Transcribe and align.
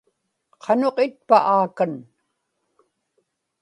qanuq 0.63 0.97
itpa 1.05 1.37
aakan 1.53 1.93